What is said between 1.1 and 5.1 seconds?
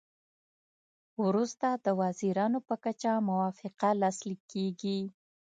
وروسته د وزیرانو په کچه موافقه لاسلیک کیږي